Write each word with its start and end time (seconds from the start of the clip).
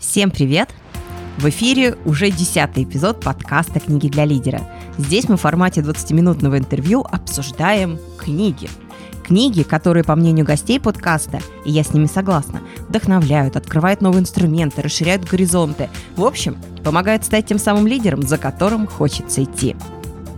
Всем 0.00 0.30
привет! 0.30 0.70
В 1.36 1.46
эфире 1.50 1.94
уже 2.06 2.30
десятый 2.30 2.84
эпизод 2.84 3.20
подкаста 3.20 3.80
«Книги 3.80 4.08
для 4.08 4.24
лидера». 4.24 4.62
Здесь 4.96 5.28
мы 5.28 5.36
в 5.36 5.42
формате 5.42 5.82
20-минутного 5.82 6.56
интервью 6.56 7.02
обсуждаем 7.02 7.98
книги. 8.16 8.70
Книги, 9.22 9.62
которые, 9.62 10.02
по 10.02 10.16
мнению 10.16 10.46
гостей 10.46 10.80
подкаста, 10.80 11.40
и 11.66 11.70
я 11.70 11.84
с 11.84 11.92
ними 11.92 12.06
согласна, 12.06 12.62
вдохновляют, 12.88 13.56
открывают 13.56 14.00
новые 14.00 14.22
инструменты, 14.22 14.80
расширяют 14.80 15.28
горизонты. 15.28 15.90
В 16.16 16.24
общем, 16.24 16.56
помогают 16.82 17.26
стать 17.26 17.46
тем 17.46 17.58
самым 17.58 17.86
лидером, 17.86 18.22
за 18.22 18.38
которым 18.38 18.86
хочется 18.86 19.44
идти. 19.44 19.76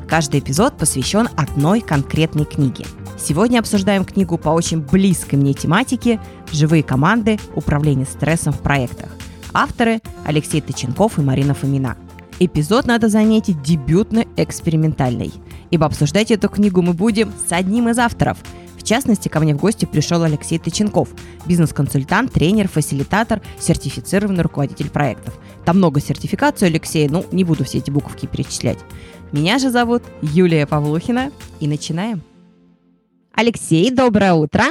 Каждый 0.09 0.41
эпизод 0.41 0.77
посвящен 0.77 1.29
одной 1.37 1.83
конкретной 1.83 2.47
книге. 2.47 2.85
Сегодня 3.17 3.61
обсуждаем 3.61 4.05
книгу 4.05 4.39
по 4.39 4.49
очень 4.49 4.81
близкой 4.81 5.37
мне 5.37 5.55
тематике 5.55 6.19
«Живые 6.51 6.83
команды. 6.83 7.39
Управление 7.55 8.07
стрессом 8.07 8.53
в 8.53 8.59
проектах». 8.59 9.09
Авторы 9.55 10.01
Алексей 10.25 10.61
Тыченков 10.61 11.19
и 11.19 11.23
Марина 11.23 11.55
Фомина. 11.55 11.97
Эпизод, 12.41 12.87
надо 12.87 13.09
заметить, 13.09 13.63
дебютно-экспериментальный, 13.63 15.33
ибо 15.71 15.87
обсуждать 15.87 16.31
эту 16.31 16.49
книгу 16.49 16.81
мы 16.81 16.95
будем 16.95 17.31
с 17.47 17.53
одним 17.53 17.89
из 17.89 17.99
авторов. 17.99 18.39
В 18.77 18.83
частности, 18.83 19.29
ко 19.29 19.39
мне 19.39 19.55
в 19.55 19.59
гости 19.59 19.85
пришел 19.85 20.23
Алексей 20.23 20.59
Тыченков, 20.59 21.11
бизнес-консультант, 21.47 22.33
тренер, 22.33 22.67
фасилитатор, 22.69 23.41
сертифицированный 23.61 24.43
руководитель 24.43 24.91
проектов. 24.91 25.39
Там 25.65 25.77
много 25.77 26.01
сертификаций 26.01 26.69
Алексея, 26.69 27.09
ну, 27.09 27.25
не 27.31 27.45
буду 27.45 27.65
все 27.65 27.79
эти 27.79 27.91
буковки 27.91 28.27
перечислять. 28.27 28.79
Меня 29.31 29.59
же 29.59 29.71
зовут 29.71 30.03
Юлия 30.23 30.67
Павлухина, 30.67 31.31
и 31.61 31.69
начинаем. 31.69 32.23
Алексей, 33.35 33.91
доброе 33.91 34.33
утро. 34.33 34.65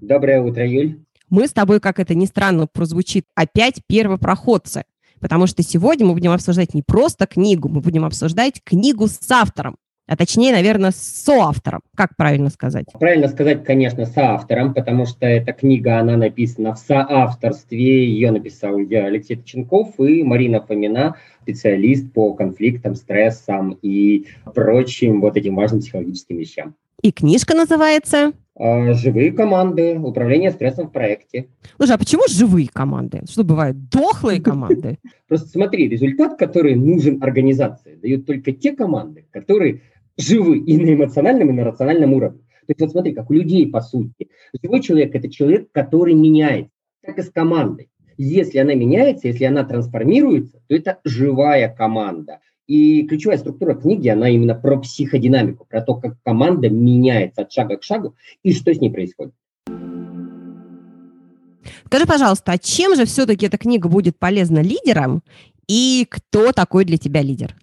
Доброе 0.00 0.42
утро, 0.42 0.64
Юль 0.64 1.05
мы 1.30 1.46
с 1.46 1.52
тобой, 1.52 1.80
как 1.80 1.98
это 1.98 2.14
ни 2.14 2.26
странно 2.26 2.66
прозвучит, 2.66 3.24
опять 3.34 3.80
первопроходцы. 3.86 4.84
Потому 5.20 5.46
что 5.46 5.62
сегодня 5.62 6.06
мы 6.06 6.12
будем 6.12 6.32
обсуждать 6.32 6.74
не 6.74 6.82
просто 6.82 7.26
книгу, 7.26 7.68
мы 7.68 7.80
будем 7.80 8.04
обсуждать 8.04 8.60
книгу 8.62 9.06
с 9.08 9.30
автором. 9.30 9.76
А 10.08 10.16
точнее, 10.16 10.52
наверное, 10.52 10.92
с 10.92 10.96
соавтором. 10.96 11.80
Как 11.96 12.16
правильно 12.16 12.48
сказать? 12.48 12.86
Правильно 12.92 13.26
сказать, 13.26 13.64
конечно, 13.64 14.06
соавтором, 14.06 14.72
потому 14.72 15.04
что 15.04 15.26
эта 15.26 15.52
книга, 15.52 15.98
она 15.98 16.16
написана 16.16 16.74
в 16.74 16.78
соавторстве. 16.78 18.06
Ее 18.06 18.30
написал 18.30 18.78
я, 18.78 19.06
Алексей 19.06 19.34
Точенков, 19.34 19.98
и 19.98 20.22
Марина 20.22 20.60
Фомина, 20.60 21.16
специалист 21.42 22.12
по 22.12 22.34
конфликтам, 22.34 22.94
стрессам 22.94 23.76
и 23.82 24.26
прочим 24.54 25.20
вот 25.20 25.36
этим 25.36 25.56
важным 25.56 25.80
психологическим 25.80 26.36
вещам. 26.36 26.74
И 27.02 27.10
книжка 27.10 27.54
называется 27.54 28.32
живые 28.58 29.32
команды, 29.32 29.98
управление 29.98 30.50
стрессом 30.50 30.88
в 30.88 30.92
проекте. 30.92 31.48
Слушай, 31.76 31.96
а 31.96 31.98
почему 31.98 32.22
живые 32.28 32.68
команды? 32.72 33.22
Что 33.28 33.44
бывает? 33.44 33.88
Дохлые 33.90 34.40
команды? 34.40 34.98
Просто 35.28 35.48
смотри, 35.48 35.88
результат, 35.88 36.38
который 36.38 36.74
нужен 36.74 37.22
организации, 37.22 37.96
дают 37.96 38.26
только 38.26 38.52
те 38.52 38.74
команды, 38.74 39.26
которые 39.30 39.82
живы 40.16 40.58
и 40.58 40.78
на 40.78 40.94
эмоциональном, 40.94 41.50
и 41.50 41.52
на 41.52 41.64
рациональном 41.64 42.14
уровне. 42.14 42.40
То 42.66 42.72
есть 42.72 42.80
вот 42.80 42.90
смотри, 42.90 43.12
как 43.12 43.30
у 43.30 43.34
людей, 43.34 43.70
по 43.70 43.80
сути. 43.80 44.28
Живой 44.62 44.80
человек– 44.80 45.14
это 45.14 45.30
человек, 45.30 45.68
который 45.72 46.14
меняется, 46.14 46.72
как 47.04 47.18
и 47.18 47.22
с 47.22 47.30
командой. 47.30 47.90
Если 48.18 48.58
она 48.58 48.74
меняется, 48.74 49.28
если 49.28 49.44
она 49.44 49.64
трансформируется, 49.64 50.62
то 50.66 50.74
это 50.74 50.98
живая 51.04 51.72
команда. 51.72 52.40
И 52.66 53.06
ключевая 53.06 53.38
структура 53.38 53.74
книги, 53.74 54.08
она 54.08 54.28
именно 54.28 54.54
про 54.54 54.78
психодинамику, 54.78 55.66
про 55.68 55.82
то, 55.82 55.94
как 55.94 56.20
команда 56.24 56.68
меняется 56.68 57.42
от 57.42 57.52
шага 57.52 57.76
к 57.76 57.84
шагу 57.84 58.16
и 58.42 58.52
что 58.52 58.74
с 58.74 58.80
ней 58.80 58.90
происходит. 58.90 59.34
Скажи, 61.86 62.06
пожалуйста, 62.06 62.52
а 62.52 62.58
чем 62.58 62.96
же 62.96 63.04
все-таки 63.04 63.46
эта 63.46 63.58
книга 63.58 63.88
будет 63.88 64.18
полезна 64.18 64.58
лидерам 64.58 65.22
и 65.68 66.06
кто 66.08 66.52
такой 66.52 66.84
для 66.84 66.96
тебя 66.96 67.22
лидер? 67.22 67.54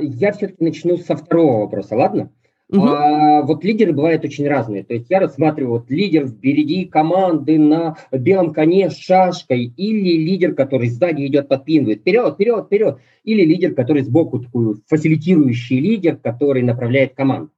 Я 0.00 0.32
все-таки 0.32 0.64
начну 0.64 0.96
со 0.96 1.16
второго 1.16 1.60
вопроса, 1.60 1.94
ладно? 1.96 2.30
Угу. 2.70 2.82
А, 2.82 3.42
вот 3.42 3.64
лидеры 3.64 3.92
бывают 3.92 4.24
очень 4.24 4.46
разные. 4.46 4.84
То 4.84 4.92
есть 4.92 5.06
я 5.08 5.20
рассматриваю 5.20 5.80
вот 5.80 5.90
лидер 5.90 6.28
впереди 6.28 6.84
команды 6.84 7.58
на 7.58 7.96
белом 8.12 8.52
коне 8.52 8.90
с 8.90 8.96
шашкой, 8.96 9.72
или 9.76 10.18
лидер, 10.18 10.54
который 10.54 10.88
сзади 10.88 11.26
идет, 11.26 11.48
подпинывает 11.48 12.00
вперед, 12.00 12.34
вперед, 12.34 12.66
вперед, 12.66 12.98
или 13.24 13.44
лидер, 13.44 13.74
который 13.74 14.02
сбоку 14.02 14.40
такой 14.40 14.76
фасилитирующий 14.86 15.80
лидер, 15.80 16.16
который 16.16 16.62
направляет 16.62 17.14
команду. 17.14 17.50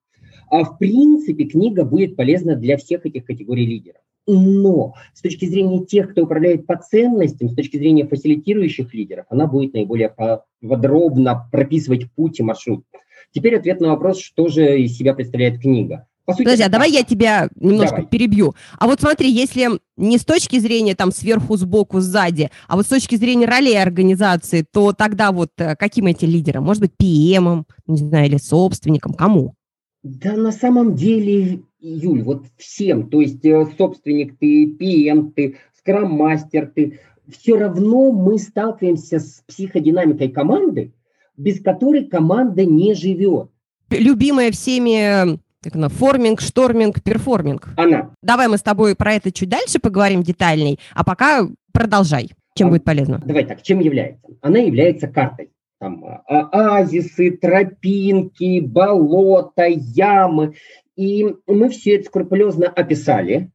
А 0.49 0.65
в 0.65 0.79
принципе 0.79 1.45
книга 1.45 1.85
будет 1.85 2.17
полезна 2.17 2.55
для 2.55 2.77
всех 2.77 3.05
этих 3.05 3.25
категорий 3.25 3.67
лидеров. 3.67 4.03
Но 4.27 4.95
с 5.15 5.23
точки 5.23 5.47
зрения 5.47 5.85
тех, 5.85 6.13
кто 6.13 6.23
управляет 6.23 6.67
по 6.67 6.77
ценностям, 6.77 7.49
с 7.49 7.55
точки 7.55 7.79
зрения 7.79 8.07
фасилитирующих 8.07 8.95
лидеров, 8.95 9.27
она 9.29 9.47
будет 9.47 9.75
наиболее 9.75 10.15
подробно 10.61 11.49
прописывать 11.51 12.11
путь 12.13 12.39
и 12.39 12.45
маршрут. 12.45 12.85
Теперь 13.33 13.57
ответ 13.57 13.81
на 13.81 13.89
вопрос, 13.89 14.21
что 14.21 14.49
же 14.49 14.81
из 14.81 14.97
себя 14.97 15.15
представляет 15.15 15.61
книга. 15.61 16.07
По 16.25 16.33
сути, 16.33 16.45
Подожди, 16.45 16.63
а 16.63 16.69
давай 16.69 16.91
я 16.91 17.03
тебя 17.03 17.49
немножко 17.57 17.97
давай. 17.97 18.07
перебью. 18.07 18.55
А 18.79 18.87
вот 18.87 19.01
смотри, 19.01 19.31
если 19.31 19.69
не 19.97 20.19
с 20.19 20.25
точки 20.25 20.59
зрения 20.59 20.95
там 20.95 21.13
сверху, 21.13 21.57
сбоку, 21.57 22.01
сзади, 22.01 22.51
а 22.69 22.77
вот 22.77 22.87
с 22.87 22.89
точки 22.89 23.17
зрения 23.17 23.47
ролей 23.47 23.81
организации, 23.81 24.65
то 24.71 24.93
тогда 24.93 25.33
вот 25.33 25.51
э, 25.59 25.75
каким 25.77 26.07
эти 26.07 26.27
лидерам? 26.27 26.65
Может 26.65 26.83
быть, 26.83 26.93
PM, 27.01 27.65
не 27.87 27.97
знаю, 27.97 28.27
или 28.27 28.37
собственником, 28.37 29.15
кому? 29.15 29.55
Да 30.03 30.35
на 30.35 30.53
самом 30.53 30.95
деле, 30.95 31.63
Юль, 31.81 32.23
вот 32.23 32.47
всем, 32.57 33.11
то 33.11 33.21
есть 33.21 33.45
э, 33.45 33.67
собственник 33.77 34.39
ты, 34.39 34.67
PM 34.67 35.33
ты, 35.35 35.57
скрам-мастер 35.79 36.71
ты, 36.75 37.01
все 37.29 37.57
равно 37.57 38.13
мы 38.13 38.39
сталкиваемся 38.39 39.19
с 39.19 39.43
психодинамикой 39.47 40.29
команды, 40.29 40.93
без 41.41 41.61
которой 41.61 42.05
команда 42.05 42.65
не 42.65 42.95
живет. 42.95 43.51
Любимая 43.91 44.53
всеми 44.53 45.39
как 45.63 45.77
она, 45.77 45.89
forming, 45.89 46.41
storming, 46.41 47.03
performing. 47.03 47.69
Она. 47.77 48.15
Давай 48.23 48.49
мы 48.49 48.57
с 48.57 48.63
тобой 48.63 48.97
про 48.97 49.15
это 49.15 49.31
чуть 49.31 49.49
дальше 49.51 49.79
поговорим 49.79 50.23
детальней, 50.23 50.79
а 50.95 51.05
пока 51.05 51.47
продолжай. 51.73 52.31
Чем 52.55 52.69
а, 52.69 52.71
будет 52.71 52.85
полезно? 52.85 53.21
Давай 53.25 53.45
так, 53.45 53.63
чем 53.63 53.81
является? 53.81 54.27
Она 54.41 54.59
является 54.59 55.07
картой. 55.07 55.51
Там 55.79 56.05
а, 56.05 56.23
оазисы, 56.51 57.33
тропинки, 57.33 58.61
болота, 58.61 59.67
ямы. 59.67 60.55
И 60.97 61.27
мы 61.47 61.69
все 61.69 61.97
это 61.97 62.07
скрупулезно 62.07 62.67
описали 62.67 63.51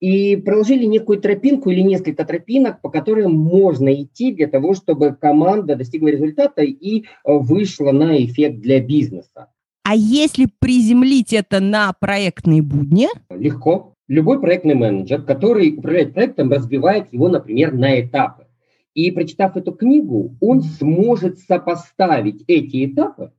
и 0.00 0.36
проложили 0.36 0.84
некую 0.84 1.20
тропинку 1.20 1.70
или 1.70 1.80
несколько 1.80 2.24
тропинок, 2.24 2.80
по 2.80 2.90
которым 2.90 3.34
можно 3.34 3.92
идти 3.92 4.32
для 4.32 4.46
того, 4.46 4.74
чтобы 4.74 5.16
команда 5.20 5.76
достигла 5.76 6.08
результата 6.08 6.62
и 6.62 7.00
э, 7.00 7.04
вышла 7.24 7.90
на 7.92 8.24
эффект 8.24 8.60
для 8.60 8.80
бизнеса. 8.80 9.48
А 9.84 9.96
если 9.96 10.46
приземлить 10.58 11.32
это 11.32 11.60
на 11.60 11.92
проектные 11.98 12.62
будни? 12.62 13.08
Легко. 13.30 13.94
Любой 14.06 14.40
проектный 14.40 14.74
менеджер, 14.74 15.22
который 15.22 15.76
управляет 15.76 16.14
проектом, 16.14 16.50
разбивает 16.50 17.12
его, 17.12 17.28
например, 17.28 17.74
на 17.74 18.00
этапы. 18.00 18.46
И 18.94 19.10
прочитав 19.10 19.56
эту 19.56 19.72
книгу, 19.72 20.36
он 20.40 20.62
сможет 20.62 21.38
сопоставить 21.38 22.42
эти 22.48 22.86
этапы 22.86 23.32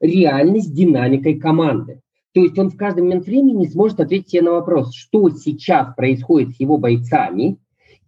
реально 0.00 0.60
с 0.60 0.66
динамикой 0.66 1.38
команды. 1.38 2.00
То 2.36 2.42
есть 2.42 2.58
он 2.58 2.68
в 2.68 2.76
каждый 2.76 3.02
момент 3.02 3.24
времени 3.24 3.64
сможет 3.64 3.98
ответить 3.98 4.28
себе 4.28 4.42
на 4.42 4.50
вопрос, 4.50 4.94
что 4.94 5.30
сейчас 5.30 5.94
происходит 5.96 6.50
с 6.50 6.60
его 6.60 6.76
бойцами 6.76 7.56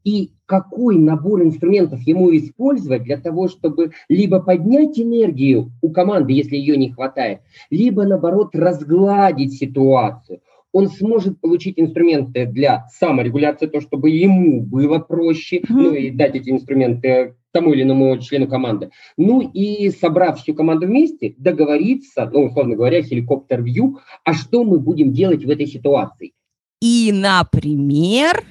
и 0.05 0.33
какой 0.44 0.99
набор 0.99 1.43
инструментов 1.43 2.03
ему 2.03 2.37
использовать 2.37 3.05
для 3.05 3.16
того, 3.16 3.49
чтобы 3.49 3.93
либо 4.11 4.41
поднять 4.41 5.00
энергию 5.00 5.72
у 5.81 5.89
команды, 5.89 6.34
если 6.34 6.56
ее 6.56 6.77
не 6.77 6.93
хватает, 6.93 7.41
либо 7.71 8.05
наоборот 8.05 8.55
разгладить 8.55 9.55
ситуацию. 9.55 10.41
Он 10.72 10.89
сможет 10.89 11.41
получить 11.41 11.78
инструменты 11.78 12.45
для 12.45 12.87
саморегуляции, 12.91 13.66
то, 13.66 13.81
чтобы 13.81 14.10
ему 14.10 14.60
было 14.60 14.99
проще, 14.99 15.60
mm-hmm. 15.60 15.65
ну 15.71 15.95
и 15.95 16.10
дать 16.10 16.34
эти 16.34 16.50
инструменты 16.50 17.34
тому 17.58 17.74
или 17.74 17.82
иному 17.82 18.16
члену 18.18 18.47
команды. 18.47 18.91
Ну 19.16 19.41
и 19.41 19.91
собрав 19.91 20.41
всю 20.41 20.54
команду 20.54 20.86
вместе, 20.86 21.34
договориться, 21.38 22.30
ну, 22.33 22.44
условно 22.44 22.77
говоря, 22.77 23.03
хеликоптер-вью, 23.03 23.98
а 24.24 24.33
что 24.33 24.62
мы 24.62 24.78
будем 24.78 25.12
делать 25.12 25.44
в 25.44 25.50
этой 25.50 25.66
ситуации. 25.66 26.33
И, 26.80 27.10
например... 27.12 28.44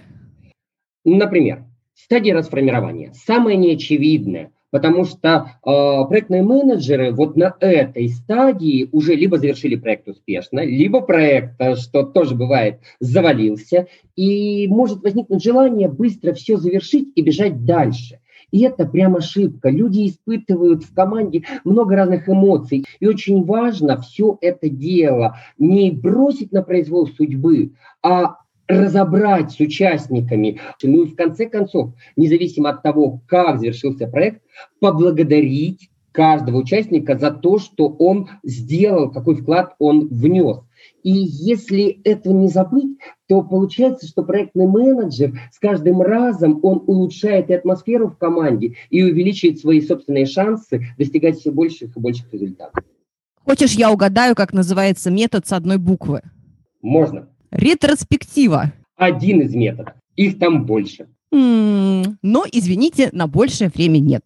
Например, 1.06 1.64
стадия 1.96 2.36
расформирования. 2.36 3.14
Самое 3.14 3.56
неочевидное, 3.56 4.52
потому 4.72 5.06
что 5.06 5.52
э, 5.66 6.08
проектные 6.10 6.44
менеджеры 6.44 7.14
вот 7.14 7.38
на 7.38 7.56
этой 7.62 8.10
стадии 8.10 8.90
уже 8.92 9.16
либо 9.16 9.38
завершили 9.38 9.76
проект 9.76 10.10
успешно, 10.10 10.66
либо 10.66 11.00
проект, 11.00 11.56
что 11.78 12.04
тоже 12.04 12.36
бывает, 12.36 12.82
завалился, 13.00 13.88
и 14.18 14.68
может 14.68 15.02
возникнуть 15.02 15.42
желание 15.42 15.88
быстро 15.88 16.34
все 16.34 16.58
завершить 16.58 17.08
и 17.16 17.22
бежать 17.22 17.64
дальше. 17.64 18.20
И 18.52 18.62
это 18.62 18.86
прям 18.86 19.16
ошибка. 19.16 19.70
Люди 19.70 20.08
испытывают 20.08 20.84
в 20.84 20.94
команде 20.94 21.44
много 21.64 21.96
разных 21.96 22.30
эмоций. 22.30 22.86
И 23.00 23.08
очень 23.08 23.44
важно 23.44 24.00
все 24.00 24.38
это 24.42 24.70
дело 24.70 25.38
не 25.58 25.92
бросить 25.92 26.52
на 26.52 26.62
произвол 26.62 27.08
судьбы, 27.08 27.74
а 28.02 28.38
разобрать 28.68 29.52
с 29.52 29.60
участниками. 29.60 30.60
Ну 30.84 31.04
и 31.04 31.08
в 31.08 31.16
конце 31.16 31.46
концов, 31.48 31.94
независимо 32.16 32.70
от 32.70 32.84
того, 32.84 33.22
как 33.28 33.60
завершился 33.60 34.08
проект, 34.08 34.42
поблагодарить 34.80 35.90
каждого 36.12 36.58
участника 36.58 37.18
за 37.18 37.32
то, 37.32 37.60
что 37.60 37.88
он 37.88 38.30
сделал, 38.44 39.12
какой 39.12 39.36
вклад 39.36 39.76
он 39.80 40.08
внес. 40.08 40.58
И 41.04 41.12
если 41.12 42.02
этого 42.04 42.34
не 42.34 42.48
забыть, 42.48 42.98
то 43.28 43.42
получается, 43.42 44.08
что 44.08 44.24
проектный 44.24 44.68
менеджер 44.68 45.40
с 45.52 45.60
каждым 45.60 46.02
разом 46.02 46.60
он 46.64 46.84
улучшает 46.86 47.50
и 47.50 47.54
атмосферу 47.54 48.10
в 48.10 48.18
команде 48.18 48.76
и 48.90 49.04
увеличивает 49.04 49.60
свои 49.60 49.82
собственные 49.82 50.26
шансы 50.26 50.88
достигать 50.98 51.40
все 51.40 51.52
больших 51.52 51.96
и 51.96 52.00
больших 52.00 52.34
результатов. 52.34 52.84
Хочешь, 53.46 53.74
я 53.74 53.92
угадаю, 53.92 54.36
как 54.36 54.52
называется 54.52 55.10
метод 55.10 55.48
с 55.48 55.54
одной 55.54 55.78
буквы? 55.78 56.22
Можно. 56.82 57.30
Ретроспектива. 57.52 58.74
Один 58.98 59.42
из 59.42 59.56
методов. 59.56 59.94
Их 60.16 60.40
там 60.40 60.66
больше. 60.66 61.08
М-м, 61.32 62.18
но, 62.22 62.46
извините, 62.52 63.10
на 63.12 63.28
большее 63.28 63.70
время 63.74 64.00
нет. 64.00 64.26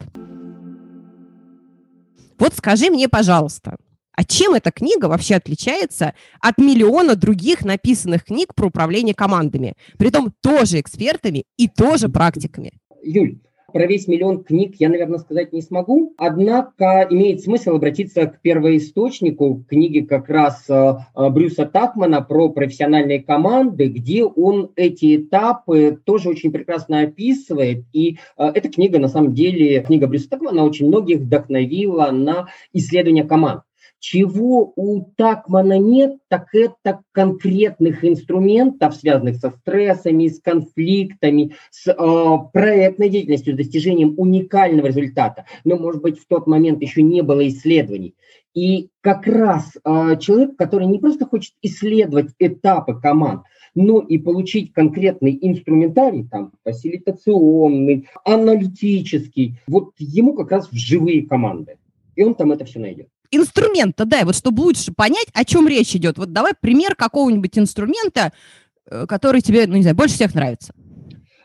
Вот 2.39 2.55
скажи 2.55 2.89
мне, 2.89 3.07
пожалуйста, 3.07 3.77
а 4.13 4.23
чем 4.23 4.53
эта 4.53 4.71
книга 4.71 5.05
вообще 5.05 5.35
отличается 5.35 6.13
от 6.39 6.57
миллиона 6.57 7.15
других 7.15 7.63
написанных 7.63 8.25
книг 8.25 8.53
про 8.55 8.67
управление 8.67 9.15
командами, 9.15 9.75
притом 9.97 10.33
тоже 10.41 10.79
экспертами 10.79 11.45
и 11.57 11.67
тоже 11.67 12.09
практиками? 12.09 12.73
Юль, 13.03 13.39
про 13.71 13.85
весь 13.85 14.07
миллион 14.07 14.43
книг 14.43 14.75
я, 14.79 14.89
наверное, 14.89 15.19
сказать 15.19 15.53
не 15.53 15.61
смогу. 15.61 16.13
Однако 16.17 17.07
имеет 17.09 17.41
смысл 17.41 17.71
обратиться 17.71 18.25
к 18.25 18.41
первоисточнику 18.41 19.63
книги 19.67 20.01
как 20.01 20.29
раз 20.29 20.65
э, 20.69 20.73
э, 21.15 21.29
Брюса 21.29 21.65
Такмана 21.65 22.21
про 22.21 22.49
профессиональные 22.49 23.23
команды, 23.23 23.87
где 23.87 24.25
он 24.25 24.71
эти 24.75 25.17
этапы 25.17 25.99
тоже 26.03 26.29
очень 26.29 26.51
прекрасно 26.51 27.01
описывает. 27.01 27.85
И 27.93 28.17
э, 28.37 28.45
эта 28.53 28.69
книга, 28.69 28.99
на 28.99 29.07
самом 29.07 29.33
деле, 29.33 29.81
книга 29.81 30.07
Брюса 30.07 30.29
Такмана 30.29 30.65
очень 30.65 30.87
многих 30.87 31.19
вдохновила 31.19 32.11
на 32.11 32.47
исследование 32.73 33.23
команд. 33.23 33.61
Чего 34.01 34.73
у 34.75 35.01
Такмана 35.15 35.77
нет, 35.77 36.17
так 36.27 36.47
это 36.55 37.03
конкретных 37.11 38.03
инструментов, 38.03 38.95
связанных 38.95 39.35
со 39.35 39.51
стрессами, 39.51 40.27
с 40.27 40.41
конфликтами, 40.41 41.53
с 41.69 41.87
э, 41.87 42.37
проектной 42.51 43.09
деятельностью, 43.09 43.55
достижением 43.55 44.15
уникального 44.17 44.87
результата. 44.87 45.45
Но, 45.65 45.77
может 45.77 46.01
быть, 46.01 46.17
в 46.17 46.25
тот 46.25 46.47
момент 46.47 46.81
еще 46.81 47.03
не 47.03 47.21
было 47.21 47.47
исследований. 47.47 48.15
И 48.55 48.89
как 49.01 49.27
раз 49.27 49.77
э, 49.85 50.17
человек, 50.19 50.57
который 50.57 50.87
не 50.87 50.97
просто 50.97 51.27
хочет 51.27 51.53
исследовать 51.61 52.31
этапы 52.39 52.99
команд, 52.99 53.43
но 53.75 53.99
и 53.99 54.17
получить 54.17 54.73
конкретный 54.73 55.37
инструментарий, 55.39 56.27
там, 56.27 56.53
фасилитационный, 56.63 58.07
аналитический, 58.25 59.59
вот 59.67 59.91
ему 59.99 60.33
как 60.33 60.49
раз 60.49 60.69
в 60.69 60.75
живые 60.75 61.27
команды. 61.27 61.77
И 62.15 62.23
он 62.23 62.33
там 62.33 62.51
это 62.51 62.65
все 62.65 62.79
найдет 62.79 63.10
инструмента 63.31 64.05
дай, 64.05 64.25
вот 64.25 64.35
чтобы 64.35 64.61
лучше 64.61 64.93
понять, 64.93 65.27
о 65.33 65.45
чем 65.45 65.67
речь 65.67 65.95
идет. 65.95 66.17
Вот 66.17 66.31
давай 66.33 66.53
пример 66.59 66.95
какого-нибудь 66.95 67.57
инструмента, 67.57 68.31
э, 68.89 69.05
который 69.07 69.41
тебе, 69.41 69.65
ну 69.67 69.75
не 69.75 69.81
знаю, 69.81 69.95
больше 69.95 70.15
всех 70.15 70.35
нравится. 70.35 70.73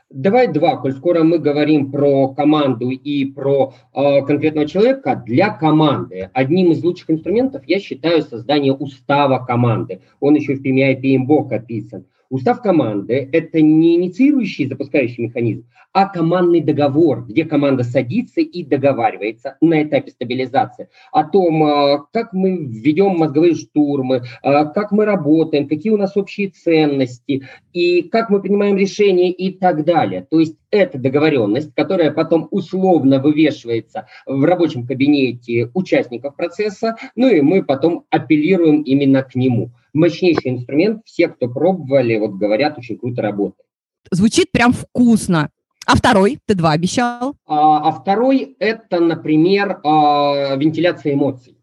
Давай 0.09 0.47
два, 0.53 0.77
коль 0.77 0.93
скоро 0.93 1.25
мы 1.25 1.39
говорим 1.39 1.91
про 1.91 2.29
команду 2.29 2.91
и 2.91 3.25
про 3.25 3.75
э, 3.93 4.23
конкретного 4.25 4.69
человека. 4.69 5.21
Для 5.27 5.51
команды 5.51 6.31
одним 6.33 6.71
из 6.71 6.83
лучших 6.83 7.11
инструментов 7.11 7.63
я 7.67 7.81
считаю 7.81 8.23
создание 8.23 8.73
устава 8.73 9.45
команды. 9.45 10.03
Он 10.21 10.35
еще 10.35 10.55
в 10.55 10.65
PMI 10.65 11.01
PMBOK 11.03 11.53
описан. 11.53 12.07
Устав 12.29 12.61
команды– 12.61 13.29
это 13.33 13.61
не 13.61 13.97
инициирующий 13.97 14.67
запускающий 14.67 15.25
механизм, 15.25 15.67
а 15.93 16.09
командный 16.09 16.61
договор, 16.61 17.25
где 17.27 17.45
команда 17.45 17.85
садится 17.85 18.41
и 18.41 18.65
договаривается 18.65 19.57
на 19.61 19.83
этапе 19.83 20.11
стабилизации 20.11 20.89
о 21.13 21.25
том, 21.25 21.63
а, 21.63 22.05
как 22.13 22.33
мы 22.33 22.65
ведем 22.67 23.17
мозговые 23.17 23.55
штурмы, 23.55 24.23
а, 24.43 24.65
как 24.67 24.93
мы 24.93 25.05
работаем, 25.05 25.69
какие 25.69 25.93
у 25.93 25.97
нас 25.97 26.17
общие 26.17 26.49
ценности, 26.49 27.45
и 27.73 28.03
как 28.03 28.29
мы 28.29 28.41
принимаем 28.41 28.77
решения 28.77 29.31
и 29.31 29.57
так 29.57 29.85
далее. 29.85 30.27
То 30.29 30.41
есть 30.41 30.57
это 30.71 30.99
договоренность, 30.99 31.73
которая 31.75 32.11
потом 32.11 32.49
условно 32.51 33.21
вывешивается 33.21 34.07
в 34.27 34.45
рабочем 34.45 34.87
кабинете 34.87 35.71
участников 35.75 36.35
процесса, 36.37 36.97
ну 37.15 37.29
и 37.29 37.41
мы 37.41 37.63
потом 37.63 38.05
апеллируем 38.11 38.83
именно 38.83 39.23
к 39.23 39.35
нему– 39.35 39.71
мощнейший 39.97 40.53
инструмент. 40.53 41.03
Все, 41.05 41.29
кто 41.29 41.49
пробовали, 41.49 42.17
вот 42.19 42.33
говорят, 42.33 42.79
очень 42.79 42.99
круто 42.99 43.23
работает. 43.23 43.67
Звучит 44.11 44.53
прям 44.53 44.73
вкусно. 44.73 45.51
А 45.87 45.97
второй? 45.97 46.39
Ты 46.47 46.55
два 46.55 46.73
обещал. 46.73 47.37
А, 47.47 47.89
а 47.89 47.93
второй– 47.93 48.57
это, 48.59 49.01
например, 49.01 49.81
а, 49.85 50.57
вентиляция 50.57 51.15
эмоций. 51.15 51.57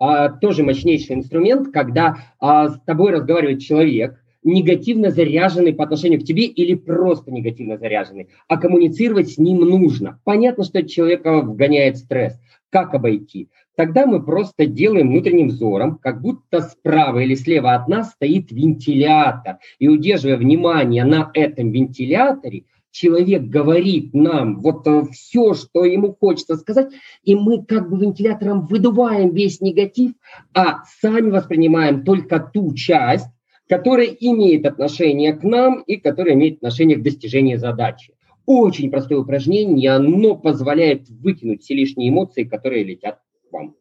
А, 0.00 0.28
тоже 0.28 0.62
мощнейший 0.62 1.16
инструмент, 1.16 1.72
когда 1.72 2.18
а, 2.40 2.68
с 2.68 2.80
тобой 2.80 3.12
разговаривает 3.12 3.60
человек, 3.60 4.20
негативно 4.48 5.10
заряженный 5.10 5.72
по 5.72 5.84
отношению 5.84 6.20
к 6.20 6.24
тебе 6.24 6.44
или 6.44 6.74
просто 6.74 7.30
негативно 7.30 7.78
заряженный, 7.78 8.28
а 8.48 8.56
коммуницировать 8.56 9.30
с 9.30 9.38
ним 9.38 9.58
нужно. 9.60 10.20
Понятно, 10.24 10.64
что 10.64 10.82
человека 10.82 11.40
вгоняет 11.40 11.98
стресс. 11.98 12.38
Как 12.70 12.94
обойти? 12.94 13.48
Тогда 13.76 14.06
мы 14.06 14.22
просто 14.22 14.66
делаем 14.66 15.10
внутренним 15.10 15.48
взором, 15.48 15.98
как 16.02 16.20
будто 16.20 16.60
справа 16.60 17.20
или 17.20 17.34
слева 17.34 17.74
от 17.74 17.88
нас 17.88 18.10
стоит 18.10 18.50
вентилятор. 18.50 19.58
И 19.78 19.88
удерживая 19.88 20.36
внимание 20.36 21.04
на 21.04 21.30
этом 21.32 21.70
вентиляторе, 21.70 22.64
человек 22.90 23.42
говорит 23.42 24.14
нам 24.14 24.60
вот 24.60 24.86
э, 24.86 25.04
все, 25.12 25.54
что 25.54 25.84
ему 25.84 26.16
хочется 26.18 26.56
сказать, 26.56 26.88
и 27.22 27.36
мы 27.36 27.64
как 27.64 27.88
бы 27.88 28.00
вентилятором 28.00 28.66
выдуваем 28.66 29.30
весь 29.30 29.60
негатив, 29.60 30.12
а 30.54 30.82
сами 31.00 31.30
воспринимаем 31.30 32.04
только 32.04 32.40
ту 32.40 32.74
часть, 32.74 33.28
которая 33.68 34.06
имеет 34.06 34.66
отношение 34.66 35.34
к 35.34 35.42
нам 35.42 35.82
и 35.82 35.96
которая 35.96 36.34
имеет 36.34 36.56
отношение 36.56 36.96
к 36.96 37.02
достижению 37.02 37.58
задачи. 37.58 38.14
Очень 38.46 38.90
простое 38.90 39.18
упражнение, 39.18 39.98
но 39.98 40.34
позволяет 40.34 41.08
выкинуть 41.10 41.62
все 41.62 41.74
лишние 41.74 42.08
эмоции, 42.08 42.44
которые 42.44 42.82
летят 42.82 43.18
к 43.48 43.52
вам. 43.52 43.74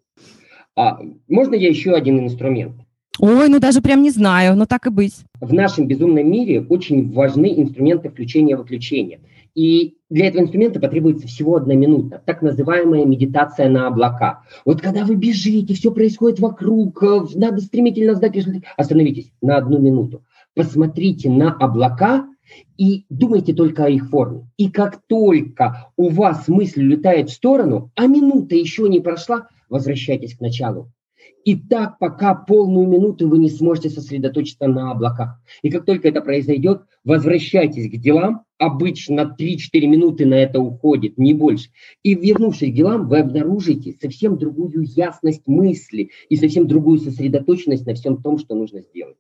А, 0.75 0.99
можно 1.27 1.55
я 1.55 1.69
еще 1.69 1.93
один 1.93 2.19
инструмент? 2.19 2.75
Ой, 3.19 3.49
ну 3.49 3.59
даже 3.59 3.81
прям 3.81 4.03
не 4.03 4.11
знаю, 4.11 4.55
но 4.55 4.65
так 4.65 4.85
и 4.85 4.89
быть. 4.89 5.15
В 5.39 5.53
нашем 5.53 5.87
безумном 5.87 6.29
мире 6.29 6.61
очень 6.61 7.11
важны 7.11 7.51
инструменты 7.57 8.09
включения-выключения. 8.09 9.21
И 9.55 9.97
для 10.09 10.27
этого 10.27 10.43
инструмента 10.43 10.79
потребуется 10.79 11.27
всего 11.27 11.55
одна 11.55 11.75
минута, 11.75 12.21
так 12.25 12.41
называемая 12.41 13.05
медитация 13.05 13.69
на 13.69 13.87
облака. 13.87 14.43
Вот 14.65 14.81
когда 14.81 15.03
вы 15.03 15.15
бежите, 15.15 15.73
все 15.73 15.91
происходит 15.91 16.39
вокруг, 16.39 17.01
э, 17.03 17.19
надо 17.35 17.61
стремительно 17.61 18.15
сдать 18.15 18.35
остановитесь 18.77 19.31
на 19.41 19.57
одну 19.57 19.79
минуту. 19.79 20.23
Посмотрите 20.53 21.29
на 21.29 21.53
облака 21.53 22.27
и 22.77 23.05
думайте 23.09 23.53
только 23.53 23.85
о 23.85 23.89
их 23.89 24.09
форме. 24.09 24.47
И 24.57 24.69
как 24.69 25.01
только 25.07 25.91
у 25.97 26.09
вас 26.09 26.47
мысль 26.47 26.83
улетает 26.83 27.29
в 27.29 27.33
сторону, 27.33 27.91
а 27.95 28.07
минута 28.07 28.55
еще 28.55 28.87
не 28.87 28.99
прошла, 28.99 29.47
возвращайтесь 29.69 30.35
к 30.35 30.41
началу. 30.41 30.91
И 31.47 31.55
так, 31.55 31.97
пока 31.97 32.35
полную 32.35 32.89
минуту 32.89 33.29
вы 33.29 33.37
не 33.37 33.49
сможете 33.49 33.89
сосредоточиться 33.89 34.67
на 34.67 34.91
облаках. 34.91 35.39
И 35.61 35.69
как 35.69 35.85
только 35.85 36.09
это 36.09 36.19
произойдет, 36.19 36.81
возвращайтесь 37.05 37.89
к 37.89 37.95
делам. 37.95 38.41
Обычно 38.57 39.33
3-4 39.39 39.87
минуты 39.87 40.25
на 40.25 40.33
это 40.33 40.59
уходит, 40.59 41.17
не 41.17 41.33
больше. 41.33 41.69
И 42.03 42.15
вернувшись 42.15 42.73
к 42.73 42.75
делам, 42.75 43.07
вы 43.07 43.19
обнаружите 43.19 43.95
совсем 44.01 44.37
другую 44.37 44.83
ясность 44.93 45.43
мысли 45.47 46.09
и 46.27 46.35
совсем 46.35 46.67
другую 46.67 46.99
сосредоточенность 46.99 47.85
на 47.85 47.93
всем 47.93 48.21
том, 48.21 48.39
что 48.39 48.53
нужно 48.53 48.81
сделать. 48.81 49.15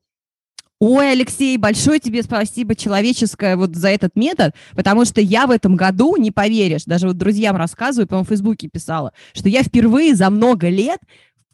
Ой, 0.81 1.13
Алексей, 1.13 1.57
большое 1.57 2.01
тебе 2.01 2.23
спасибо 2.23 2.75
человеческое 2.75 3.55
вот 3.55 3.73
за 3.73 3.87
этот 3.87 4.17
метод, 4.17 4.53
потому 4.75 5.05
что 5.05 5.21
я 5.21 5.47
в 5.47 5.51
этом 5.51 5.77
году, 5.77 6.17
не 6.17 6.31
поверишь, 6.31 6.83
даже 6.83 7.07
вот 7.07 7.17
друзьям 7.17 7.55
рассказываю, 7.55 8.05
по-моему, 8.05 8.25
в 8.25 8.29
Фейсбуке 8.29 8.67
писала, 8.67 9.13
что 9.33 9.47
я 9.47 9.63
впервые 9.63 10.13
за 10.13 10.29
много 10.29 10.67
лет 10.67 10.99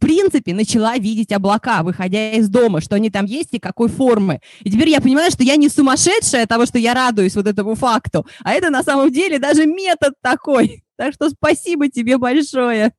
принципе, 0.04 0.54
начала 0.54 0.98
видеть 0.98 1.32
облака, 1.32 1.82
выходя 1.82 2.32
из 2.34 2.50
дома, 2.50 2.82
что 2.82 2.96
они 2.96 3.10
там 3.10 3.26
есть 3.26 3.54
и 3.54 3.60
какой 3.60 3.88
формы. 3.88 4.42
И 4.62 4.70
теперь 4.70 4.90
я 4.90 5.00
понимаю, 5.00 5.32
что 5.32 5.44
я 5.44 5.56
не 5.56 5.70
сумасшедшая 5.70 6.44
от 6.44 6.50
того, 6.50 6.66
что 6.66 6.78
я 6.78 6.94
радуюсь 6.94 7.36
вот 7.36 7.48
этому 7.48 7.76
факту, 7.76 8.26
а 8.44 8.52
это 8.52 8.70
на 8.70 8.84
самом 8.84 9.12
деле 9.12 9.40
даже 9.40 9.66
метод 9.66 10.14
такой. 10.22 10.84
Так 10.96 11.16
что 11.16 11.28
спасибо 11.32 11.90
тебе 11.90 12.20
большое. 12.20 12.94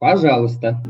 Пожалуйста. 0.00 0.82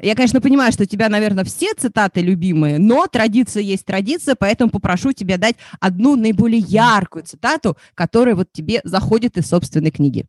Я, 0.00 0.14
конечно, 0.14 0.40
понимаю, 0.40 0.70
что 0.70 0.84
у 0.84 0.86
тебя, 0.86 1.08
наверное, 1.08 1.42
все 1.42 1.74
цитаты 1.76 2.20
любимые, 2.20 2.78
но 2.78 3.08
традиция 3.08 3.64
есть 3.64 3.84
традиция, 3.84 4.36
поэтому 4.38 4.70
попрошу 4.70 5.12
тебя 5.12 5.36
дать 5.36 5.56
одну 5.80 6.14
наиболее 6.14 6.60
яркую 6.60 7.24
цитату, 7.24 7.76
которая 7.94 8.36
вот 8.36 8.46
тебе 8.52 8.80
заходит 8.84 9.36
из 9.36 9.48
собственной 9.48 9.90
книги. 9.90 10.26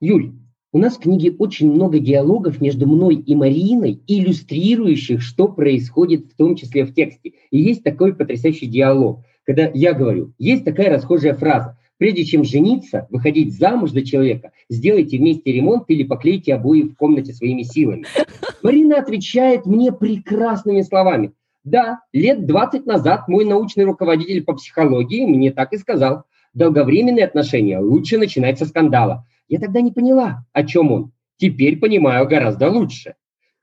Юль, 0.00 0.32
У 0.76 0.78
нас 0.78 0.98
в 0.98 1.00
книге 1.00 1.34
очень 1.38 1.72
много 1.72 1.98
диалогов 2.00 2.60
между 2.60 2.86
мной 2.86 3.14
и 3.14 3.34
Мариной, 3.34 4.02
иллюстрирующих, 4.06 5.22
что 5.22 5.48
происходит 5.48 6.26
в 6.26 6.36
том 6.36 6.54
числе 6.54 6.84
в 6.84 6.92
тексте. 6.92 7.32
И 7.50 7.58
есть 7.58 7.82
такой 7.82 8.14
потрясающий 8.14 8.66
диалог, 8.66 9.24
когда 9.46 9.70
я 9.72 9.94
говорю, 9.94 10.34
есть 10.38 10.66
такая 10.66 10.90
расхожая 10.90 11.32
фраза, 11.32 11.78
прежде 11.96 12.26
чем 12.26 12.44
жениться, 12.44 13.06
выходить 13.08 13.56
замуж 13.56 13.92
за 13.92 14.02
человека, 14.02 14.52
сделайте 14.68 15.16
вместе 15.16 15.50
ремонт 15.50 15.84
или 15.88 16.02
поклейте 16.02 16.52
обои 16.52 16.82
в 16.82 16.94
комнате 16.94 17.32
своими 17.32 17.62
силами. 17.62 18.04
Марина 18.62 18.98
отвечает 18.98 19.64
мне 19.64 19.92
прекрасными 19.92 20.82
словами. 20.82 21.32
Да, 21.64 22.00
лет 22.12 22.44
20 22.44 22.84
назад 22.84 23.28
мой 23.28 23.46
научный 23.46 23.84
руководитель 23.84 24.44
по 24.44 24.52
психологии 24.52 25.24
мне 25.24 25.52
так 25.52 25.72
и 25.72 25.78
сказал. 25.78 26.24
Долговременные 26.52 27.24
отношения 27.24 27.78
лучше 27.78 28.18
начинать 28.18 28.58
со 28.58 28.66
скандала. 28.66 29.24
Я 29.48 29.60
тогда 29.60 29.80
не 29.80 29.92
поняла, 29.92 30.44
о 30.52 30.64
чем 30.64 30.92
он. 30.92 31.12
Теперь 31.36 31.78
понимаю 31.78 32.26
гораздо 32.26 32.70
лучше. 32.70 33.14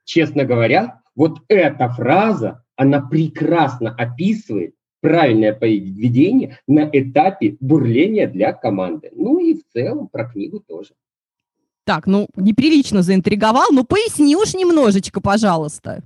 Честно 0.04 0.44
говоря, 0.44 1.00
вот 1.14 1.40
эта 1.48 1.88
фраза, 1.88 2.62
она 2.76 3.00
прекрасно 3.00 3.94
описывает 3.94 4.74
правильное 5.00 5.52
поведение 5.52 6.58
на 6.66 6.88
этапе 6.90 7.56
бурления 7.60 8.26
для 8.26 8.52
команды. 8.52 9.10
Ну 9.14 9.38
и 9.38 9.54
в 9.54 9.62
целом 9.72 10.08
про 10.08 10.24
книгу 10.24 10.60
тоже. 10.60 10.94
Так, 11.84 12.06
ну 12.06 12.28
неприлично 12.36 13.02
заинтриговал, 13.02 13.66
но 13.70 13.84
поясни 13.84 14.34
уж 14.36 14.54
немножечко, 14.54 15.20
пожалуйста. 15.20 16.02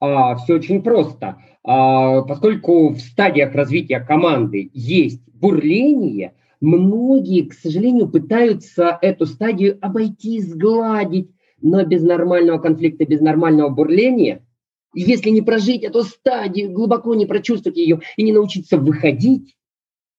А, 0.00 0.36
все 0.36 0.54
очень 0.54 0.82
просто. 0.82 1.36
А, 1.62 2.22
поскольку 2.22 2.90
в 2.90 3.00
стадиях 3.00 3.54
развития 3.54 4.00
команды 4.00 4.70
есть 4.72 5.20
бурление– 5.34 6.32
Многие, 6.64 7.42
к 7.42 7.52
сожалению, 7.52 8.08
пытаются 8.08 8.98
эту 9.02 9.26
стадию 9.26 9.76
обойти, 9.82 10.40
сгладить, 10.40 11.30
но 11.60 11.84
без 11.84 12.02
нормального 12.02 12.58
конфликта, 12.58 13.04
без 13.04 13.20
нормального 13.20 13.68
бурления, 13.68 14.46
если 14.94 15.28
не 15.28 15.42
прожить 15.42 15.82
эту 15.82 16.04
стадию, 16.04 16.72
глубоко 16.72 17.14
не 17.14 17.26
прочувствовать 17.26 17.76
ее 17.76 18.00
и 18.16 18.22
не 18.22 18.32
научиться 18.32 18.78
выходить, 18.78 19.54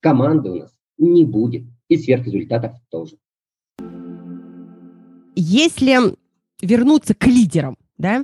команды 0.02 0.52
у 0.52 0.56
нас 0.56 0.72
не 1.00 1.26
будет. 1.26 1.64
И 1.88 1.98
сверхрезультатов 1.98 2.74
тоже. 2.92 3.18
Если 5.36 5.98
вернуться 6.62 7.16
к 7.16 7.26
лидерам, 7.26 7.76
да, 7.98 8.24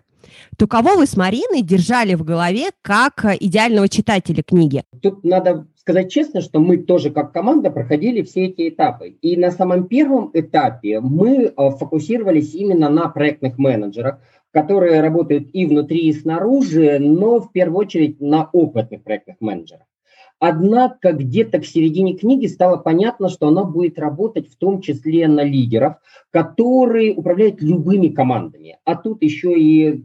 то 0.58 0.68
кого 0.68 0.96
вы 0.96 1.06
с 1.06 1.18
Мариной 1.18 1.62
держали 1.62 2.16
в 2.16 2.24
голове 2.24 2.70
как 2.82 3.26
идеального 3.40 3.90
читателя 3.90 4.44
книги? 4.44 4.84
Тут 5.02 5.24
надо 5.24 5.68
сказать 5.82 6.12
честно, 6.12 6.42
что 6.42 6.60
мы 6.60 6.78
тоже 6.78 7.10
как 7.10 7.34
команда 7.34 7.72
проходили 7.72 8.22
все 8.22 8.46
эти 8.46 8.70
этапы. 8.70 9.10
И 9.22 9.36
на 9.36 9.52
самом 9.52 9.88
первом 9.88 10.30
этапе 10.34 11.00
мы 11.00 11.46
э, 11.46 11.52
фокусировались 11.56 12.54
именно 12.54 12.90
на 12.90 13.10
проектных 13.10 13.58
менеджерах, 13.58 14.20
которые 14.52 15.02
работают 15.02 15.50
и 15.54 15.66
внутри, 15.66 16.08
и 16.08 16.14
снаружи, 16.14 17.00
но 17.00 17.40
в 17.40 17.52
первую 17.52 17.80
очередь 17.80 18.22
на 18.22 18.50
опытных 18.52 19.04
проектных 19.04 19.38
менеджерах. 19.40 19.86
Однако 20.40 21.14
где-то 21.14 21.60
к 21.60 21.66
середине 21.66 22.16
книги 22.16 22.48
стало 22.48 22.78
понятно, 22.78 23.30
что 23.30 23.50
она 23.50 23.64
будет 23.64 24.00
работать 24.00 24.50
в 24.50 24.58
том 24.58 24.82
числе 24.82 25.28
на 25.28 25.44
лидеров, 25.44 25.98
которые 26.32 27.14
управляют 27.14 27.62
любыми 27.62 28.08
командами. 28.08 28.80
А 28.84 28.96
тут 28.96 29.22
еще 29.22 29.54
и 29.54 30.04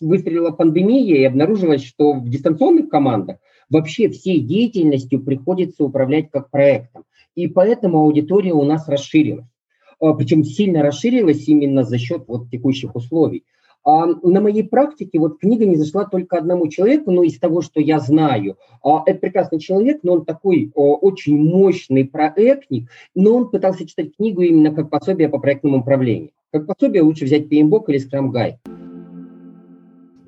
выстрелила 0.00 0.50
пандемия, 0.50 1.16
и 1.16 1.24
обнаружилось, 1.24 1.84
что 1.84 2.12
в 2.12 2.28
дистанционных 2.28 2.88
командах 2.88 3.38
вообще 3.70 4.08
всей 4.08 4.40
деятельностью 4.40 5.20
приходится 5.20 5.84
управлять 5.84 6.30
как 6.30 6.50
проектом. 6.50 7.04
И 7.34 7.46
поэтому 7.46 8.00
аудитория 8.00 8.52
у 8.52 8.64
нас 8.64 8.88
расширилась. 8.88 9.46
А, 10.00 10.12
Причем 10.14 10.44
сильно 10.44 10.82
расширилась 10.82 11.46
именно 11.48 11.84
за 11.84 11.98
счет 11.98 12.24
вот 12.26 12.50
текущих 12.50 12.94
условий. 12.96 13.44
А 13.84 14.06
на 14.06 14.40
моей 14.40 14.64
практике 14.64 15.18
вот 15.18 15.38
книга 15.38 15.64
не 15.64 15.76
зашла 15.76 16.04
только 16.04 16.36
одному 16.36 16.68
человеку, 16.68 17.10
но 17.10 17.22
из 17.22 17.38
того, 17.38 17.62
что 17.62 17.80
я 17.80 18.00
знаю, 18.00 18.56
а, 18.82 19.02
это 19.06 19.20
прекрасный 19.20 19.60
человек, 19.60 20.00
но 20.02 20.14
он 20.14 20.24
такой 20.24 20.70
очень 20.74 21.38
мощный 21.38 22.04
проектник, 22.04 22.90
но 23.14 23.36
он 23.36 23.50
пытался 23.50 23.86
читать 23.86 24.16
книгу 24.16 24.42
именно 24.42 24.74
как 24.74 24.90
пособие 24.90 25.28
по 25.28 25.38
проектному 25.38 25.78
управлению. 25.78 26.30
Как 26.52 26.66
пособие 26.66 27.02
лучше 27.02 27.24
взять 27.24 27.46
PMBOK 27.46 27.84
или 27.88 28.00
Scrum 28.00 28.30
Guide 28.32 28.77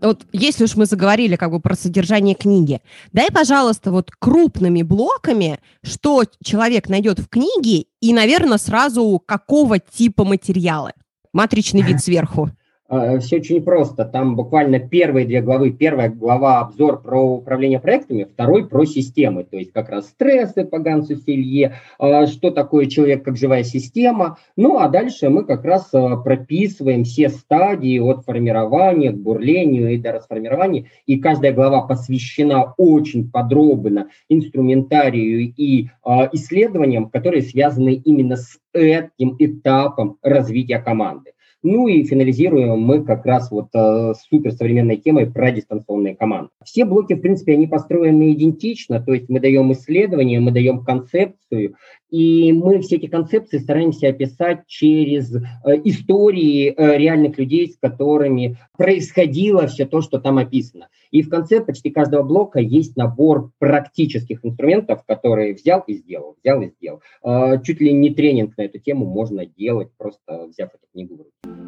вот 0.00 0.26
если 0.32 0.64
уж 0.64 0.76
мы 0.76 0.86
заговорили 0.86 1.36
как 1.36 1.50
бы 1.50 1.60
про 1.60 1.74
содержание 1.74 2.34
книги, 2.34 2.80
дай, 3.12 3.30
пожалуйста, 3.30 3.90
вот 3.90 4.10
крупными 4.18 4.82
блоками, 4.82 5.60
что 5.82 6.24
человек 6.42 6.88
найдет 6.88 7.18
в 7.18 7.28
книге 7.28 7.86
и, 8.00 8.12
наверное, 8.12 8.58
сразу 8.58 9.22
какого 9.24 9.78
типа 9.78 10.24
материалы. 10.24 10.92
Матричный 11.32 11.82
вид 11.82 12.00
сверху. 12.04 12.50
А, 12.90 13.20
Все 13.20 13.36
очень 13.36 13.62
просто. 13.62 14.04
Там 14.04 14.34
буквально 14.34 14.80
первые 14.80 15.24
две 15.24 15.40
главы. 15.40 15.70
Первая 15.70 16.10
глава 16.10 16.58
обзор 16.58 17.00
про 17.00 17.20
управление 17.22 17.78
проектами, 17.78 18.24
второй 18.24 18.66
про 18.66 18.84
системы. 18.84 19.44
То 19.44 19.56
есть 19.56 19.72
как 19.72 19.90
раз 19.90 20.08
стрессы 20.08 20.64
по 20.64 20.80
Гансу 20.80 21.14
Селье, 21.14 21.76
а, 22.00 22.26
что 22.26 22.50
такое 22.50 22.86
человек 22.86 23.22
как 23.22 23.36
живая 23.36 23.62
система. 23.62 24.38
Ну 24.56 24.78
а 24.80 24.88
дальше 24.88 25.28
мы 25.28 25.44
как 25.44 25.64
раз 25.64 25.88
а, 25.92 26.16
прописываем 26.16 27.04
все 27.04 27.28
стадии 27.28 28.00
от 28.00 28.24
формирования 28.24 29.12
к 29.12 29.16
бурлению 29.16 29.94
и 29.94 29.96
до 29.96 30.10
расформирования. 30.10 30.86
И 31.06 31.20
каждая 31.20 31.52
глава 31.52 31.82
посвящена 31.82 32.74
очень 32.76 33.30
подробно 33.30 34.08
инструментарию 34.28 35.54
и 35.56 35.86
исследованиям, 36.32 37.08
которые 37.08 37.42
связаны 37.42 37.94
именно 37.94 38.36
с 38.36 38.58
этим 38.72 39.36
этапом 39.38 40.16
развития 40.22 40.80
команды. 40.80 41.30
Ну 41.62 41.88
и 41.88 42.04
финализируем 42.04 42.80
мы 42.80 43.04
как 43.04 43.26
раз 43.26 43.50
вот 43.50 43.68
э, 43.74 44.14
суперсовременной 44.14 44.96
темой 44.96 45.30
про 45.30 45.50
дистанционные 45.50 46.16
команды. 46.16 46.50
Все 46.64 46.86
блоки, 46.86 47.12
в 47.12 47.20
принципе, 47.20 47.52
они 47.52 47.66
построены 47.66 48.32
идентично, 48.32 49.00
то 49.00 49.12
есть 49.12 49.28
мы 49.28 49.40
даем 49.40 49.70
исследование, 49.72 50.40
мы 50.40 50.52
даем 50.52 50.82
концепцию, 50.82 51.74
и 52.10 52.52
мы 52.52 52.80
все 52.80 52.96
эти 52.96 53.06
концепции 53.06 53.58
стараемся 53.58 54.08
описать 54.08 54.66
через 54.66 55.34
э, 55.34 55.40
истории 55.84 56.74
э, 56.76 56.98
реальных 56.98 57.38
людей, 57.38 57.70
с 57.70 57.76
которыми 57.76 58.56
происходило 58.76 59.66
все 59.66 59.86
то, 59.86 60.00
что 60.00 60.18
там 60.18 60.38
описано. 60.38 60.88
И 61.10 61.22
в 61.22 61.28
конце 61.28 61.60
почти 61.60 61.90
каждого 61.90 62.22
блока 62.22 62.60
есть 62.60 62.96
набор 62.96 63.52
практических 63.58 64.44
инструментов, 64.44 65.04
которые 65.06 65.54
взял 65.54 65.80
и 65.86 65.94
сделал, 65.94 66.36
взял 66.42 66.60
и 66.62 66.70
сделал. 66.70 67.00
Э, 67.24 67.62
чуть 67.62 67.80
ли 67.80 67.92
не 67.92 68.12
тренинг 68.12 68.56
на 68.56 68.62
эту 68.62 68.78
тему 68.78 69.06
можно 69.06 69.46
делать, 69.46 69.90
просто 69.96 70.46
взяв 70.48 70.70
эту 70.74 70.86
книгу 70.92 71.14
в 71.14 71.18
руки. 71.18 71.60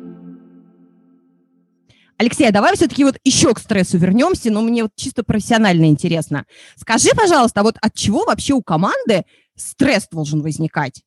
Алексей, 2.23 2.47
а 2.47 2.53
давай 2.53 2.77
все-таки 2.77 3.03
вот 3.03 3.17
еще 3.25 3.53
к 3.53 3.59
стрессу 3.59 3.99
вернемся, 3.99 4.53
но 4.53 4.61
мне 4.61 4.85
вот 4.85 4.93
чисто 4.95 5.25
профессионально 5.25 5.87
интересно. 5.87 6.47
Скажи, 6.77 7.09
пожалуйста, 7.17 7.61
а 7.61 7.63
вот 7.65 7.77
от 7.81 7.95
чего 7.95 8.25
вообще 8.25 8.55
у 8.55 8.63
команды 8.63 9.25
стресс 9.57 10.09
должен 10.11 10.43
возникать? 10.43 11.03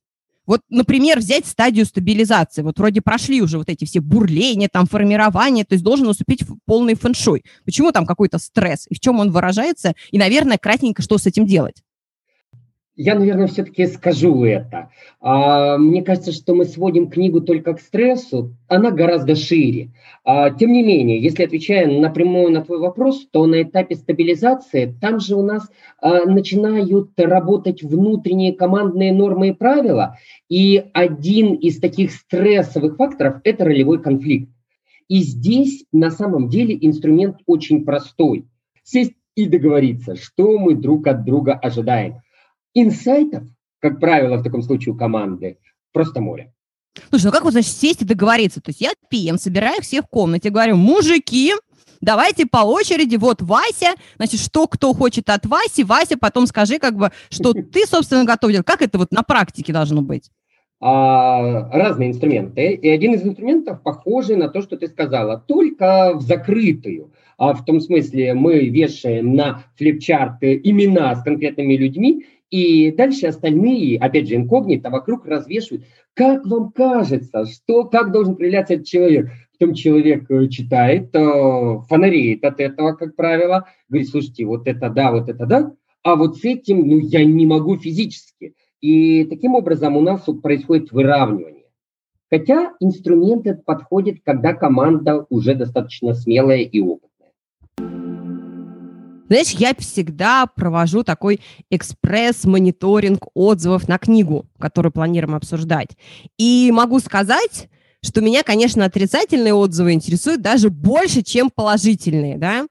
Вот, 0.46 0.62
например, 0.70 1.20
взять 1.20 1.48
стадию 1.48 1.86
стабилизации. 1.86 2.62
Вот 2.62 2.78
вроде 2.78 3.02
прошли 3.02 3.42
уже 3.42 3.58
вот 3.58 3.70
эти 3.70 3.86
все 3.86 4.00
бурления, 4.00 4.70
там, 4.72 4.86
формирование, 4.86 5.66
то 5.66 5.74
есть 5.74 5.84
должен 5.84 6.06
наступить 6.06 6.44
полный 6.66 6.94
фэншуй. 6.94 7.44
Почему 7.64 7.92
там 7.92 8.06
какой-то 8.06 8.38
стресс? 8.38 8.86
И 8.88 8.96
в 8.96 9.00
чем 9.00 9.20
он 9.20 9.32
выражается? 9.32 9.96
И, 10.12 10.18
наверное, 10.18 10.58
кратенько, 10.58 11.02
что 11.02 11.18
с 11.18 11.26
этим 11.26 11.46
делать? 11.46 11.82
Я, 12.98 13.16
наверное, 13.16 13.48
все-таки 13.48 13.88
скажу 13.88 14.46
это. 14.46 14.90
А, 15.20 15.78
мне 15.78 16.02
кажется, 16.02 16.32
что 16.32 16.56
мы 16.56 16.64
сводим 16.64 17.10
книгу 17.10 17.42
только 17.42 17.74
к 17.74 17.82
стрессу, 17.82 18.56
она 18.70 18.90
гораздо 18.90 19.36
шире. 19.36 19.92
А, 20.24 20.50
тем 20.52 20.72
не 20.72 20.82
менее, 20.82 21.22
если 21.22 21.44
отвечая 21.44 21.88
напрямую 21.88 22.54
на 22.54 22.64
твой 22.64 22.80
вопрос, 22.80 23.28
то 23.32 23.46
на 23.48 23.64
этапе 23.64 23.96
стабилизации 23.96 24.96
там 25.02 25.20
же 25.20 25.36
у 25.36 25.44
нас 25.44 25.70
а, 26.02 26.24
начинают 26.24 27.10
работать 27.18 27.84
внутренние 27.84 28.54
командные 28.54 29.12
нормы 29.12 29.50
и 29.50 29.54
правила, 29.54 30.18
и 30.48 30.86
один 30.94 31.56
из 31.56 31.82
таких 31.82 32.12
стрессовых 32.14 32.96
факторов– 32.96 33.42
это 33.44 33.66
ролевой 33.66 34.02
конфликт. 34.02 34.50
И 35.10 35.20
здесь 35.20 35.84
на 35.92 36.12
самом 36.12 36.48
деле 36.48 36.78
инструмент 36.80 37.40
очень 37.46 37.84
простой. 37.84 38.46
Сесть 38.84 39.14
и 39.36 39.48
договориться, 39.48 40.16
что 40.16 40.58
мы 40.58 40.76
друг 40.76 41.08
от 41.08 41.26
друга 41.26 41.54
ожидаем 41.54 42.22
Инсайтов, 42.76 43.44
как 43.80 44.00
правило, 44.00 44.38
в 44.38 44.44
таком 44.44 44.62
случае 44.62 44.94
у 44.94 44.98
команды, 44.98 45.58
просто 45.92 46.22
море. 46.22 46.54
Слушай, 47.10 47.26
ну 47.26 47.32
как 47.32 47.44
вот, 47.44 47.54
значит, 47.54 47.72
сесть 47.72 48.02
и 48.02 48.06
договориться? 48.06 48.62
То 48.62 48.70
есть 48.70 48.82
я 48.82 48.92
ПМ, 49.10 49.38
собираю 49.38 49.82
всех 49.82 50.06
в 50.06 50.10
комнате, 50.10 50.50
говорю, 50.50 50.76
мужики, 50.76 51.54
давайте 52.02 52.46
по 52.46 52.60
очереди, 52.60 53.16
вот 53.16 53.42
Вася, 53.42 53.96
значит, 54.18 54.40
что 54.40 54.68
кто 54.68 54.94
хочет 54.94 55.30
от 55.30 55.46
Васи, 55.46 55.84
Вася, 55.84 56.18
потом 56.18 56.48
скажи, 56.48 56.78
как 56.78 56.96
бы, 56.96 57.12
что 57.30 57.54
ты, 57.74 57.86
собственно, 57.86 58.26
готов 58.26 58.52
делать. 58.52 58.66
Как 58.66 58.82
это 58.82 58.98
вот 58.98 59.12
на 59.12 59.24
практике 59.24 59.74
должно 59.74 60.02
быть? 60.02 60.30
А, 60.82 61.70
разные 61.72 62.10
инструменты. 62.10 62.74
И 62.74 62.90
один 62.90 63.14
из 63.14 63.24
инструментов 63.24 63.82
похожий 63.82 64.36
на 64.36 64.50
то, 64.50 64.62
что 64.62 64.78
ты 64.78 64.88
сказала, 64.88 65.44
только 65.48 66.14
в 66.16 66.22
закрытую. 66.22 67.12
А 67.38 67.54
в 67.54 67.66
том 67.66 67.82
смысле 67.82 68.34
мы 68.34 68.70
вешаем 68.70 69.36
на 69.36 69.64
флипчарты 69.78 70.60
имена 70.64 71.16
с 71.16 71.24
конкретными 71.24 71.76
людьми, 71.76 72.26
И 72.50 72.92
дальше 72.92 73.28
остальные, 73.28 73.98
опять 74.00 74.28
же, 74.28 74.36
инкогнито 74.36 74.90
вокруг 74.90 75.26
развешивают. 75.26 75.86
Как 76.14 76.46
вам 76.46 76.72
кажется, 76.72 77.46
что, 77.46 77.86
как 77.86 78.12
должен 78.12 78.36
проявляться 78.36 78.76
этот 78.76 78.88
человек? 78.88 79.32
Потом 79.58 79.74
человек 79.74 80.30
э, 80.30 80.48
читает, 80.50 81.16
э, 81.16 81.80
фонареет 81.88 82.44
от 82.44 82.60
этого, 82.60 82.94
как 82.94 83.16
правило, 83.16 83.68
говорит, 83.90 84.10
слушайте, 84.10 84.46
вот 84.46 84.68
это 84.68 84.90
да, 84.90 85.12
вот 85.12 85.30
это 85.30 85.46
да, 85.46 85.72
а 86.04 86.16
вот 86.16 86.38
с 86.38 86.44
этим, 86.44 86.88
ну, 86.88 87.00
я 87.00 87.26
не 87.26 87.46
могу 87.46 87.78
физически. 87.78 88.54
И 88.80 89.26
таким 89.26 89.56
образом 89.56 89.98
у 89.98 90.02
нас 90.02 90.24
происходит 90.44 90.92
выравнивание. 90.92 91.66
Хотя 92.30 92.74
инструмент 92.80 93.48
этот 93.48 93.66
подходит, 93.66 94.20
когда 94.24 94.54
команда 94.54 95.26
уже 95.30 95.56
достаточно 95.56 96.14
смелая 96.14 96.60
и 96.60 96.80
опытная. 96.80 97.15
Знаешь, 99.28 99.52
я 99.52 99.74
всегда 99.76 100.46
провожу 100.46 101.04
такой 101.04 101.42
экспресс-мониторинг 101.72 103.28
отзывов 103.34 103.88
на 103.88 103.98
книгу, 103.98 104.46
которую 104.60 104.92
планируем 104.92 105.36
обсуждать. 105.36 105.98
И 106.38 106.72
могу 106.72 107.00
сказать, 107.00 107.70
что 108.04 108.22
меня, 108.22 108.44
конечно, 108.44 108.86
отрицательные 108.86 109.54
отзывы 109.54 109.94
интересуют 109.94 110.42
даже 110.42 110.70
больше, 110.70 111.24
чем 111.24 111.50
положительные, 111.50 112.38
да? 112.38 112.68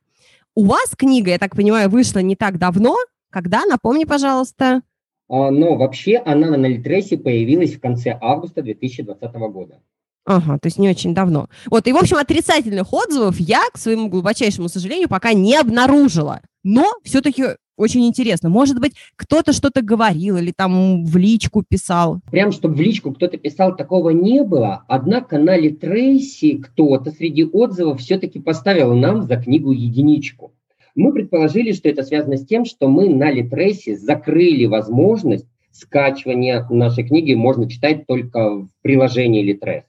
У 0.55 0.67
вас 0.67 0.95
книга, 0.97 1.33
я 1.33 1.39
так 1.39 1.57
понимаю, 1.57 1.91
вышла 1.91 2.21
не 2.21 2.37
так 2.37 2.59
давно. 2.59 2.97
Когда? 3.31 3.65
Напомни, 3.67 4.05
пожалуйста. 4.05 4.83
А, 5.29 5.51
но 5.51 5.75
вообще 5.75 6.19
она 6.19 6.57
на 6.57 6.67
Литресе 6.67 7.19
появилась 7.19 7.75
в 7.75 7.81
конце 7.81 8.17
августа 8.21 8.63
2020 8.63 9.35
года. 9.35 9.81
Ага, 10.27 10.59
то 10.59 10.67
есть 10.67 10.79
не 10.79 10.89
очень 10.89 11.15
давно. 11.15 11.49
Вот, 11.71 11.87
и, 11.87 11.93
в 11.93 11.97
общем, 11.97 12.17
отрицательных 12.17 12.93
отзывов 12.93 13.39
я, 13.39 13.61
к 13.73 13.79
своему 13.79 14.09
глубочайшему 14.09 14.69
сожалению, 14.69 15.09
пока 15.09 15.35
не 15.35 15.57
обнаружила. 15.57 16.41
Но 16.63 16.87
все-таки 17.03 17.45
очень 17.77 18.07
интересно. 18.07 18.49
Может 18.49 18.81
быть, 18.81 18.95
кто-то 19.17 19.53
что-то 19.53 19.83
говорил 19.83 20.37
или 20.37 20.53
там 20.57 21.05
в 21.05 21.17
личку 21.17 21.65
писал? 21.69 22.21
Прям, 22.31 22.53
чтобы 22.53 22.77
в 22.77 22.81
личку 22.81 23.13
кто-то 23.13 23.37
писал, 23.37 23.77
такого 23.77 24.11
не 24.11 24.43
было. 24.45 24.85
Однако 24.89 25.39
на 25.39 25.57
Литрейсе 25.57 26.59
кто-то 26.59 27.11
среди 27.11 27.45
отзывов 27.45 28.01
все-таки 28.01 28.39
поставил 28.39 28.95
нам 28.95 29.23
за 29.23 29.37
книгу 29.37 29.73
единичку. 29.73 30.53
Мы 30.95 31.13
предположили, 31.13 31.73
что 31.73 31.89
это 31.89 32.05
связано 32.05 32.37
с 32.37 32.47
тем, 32.47 32.65
что 32.65 32.89
мы 32.89 33.09
на 33.09 33.31
Литрейсе 33.31 33.97
закрыли 33.97 34.67
возможность 34.67 35.47
скачивания 35.73 36.65
нашей 36.71 37.03
книги. 37.05 37.35
Можно 37.35 37.69
читать 37.69 38.07
только 38.07 38.51
в 38.51 38.69
приложении 38.83 39.43
Литрес. 39.43 39.83